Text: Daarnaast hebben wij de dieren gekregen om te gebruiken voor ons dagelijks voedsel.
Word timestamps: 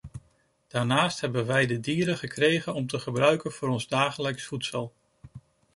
Daarnaast 0.67 1.19
hebben 1.21 1.45
wij 1.45 1.65
de 1.65 1.79
dieren 1.79 2.17
gekregen 2.17 2.73
om 2.73 2.87
te 2.87 2.99
gebruiken 2.99 3.51
voor 3.51 3.69
ons 3.69 3.87
dagelijks 3.87 4.45
voedsel. 4.45 4.93